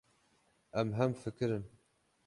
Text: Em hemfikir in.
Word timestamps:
Em 0.83 0.95
hemfikir 1.01 1.55
in. 1.59 1.65